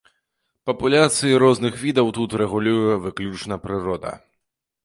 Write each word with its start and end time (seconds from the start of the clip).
Папуляцыі 0.69 1.37
розных 1.43 1.77
відаў 1.83 2.07
тут 2.19 2.29
рэгулюе 2.43 2.93
выключна 3.07 3.55
прырода. 3.67 4.11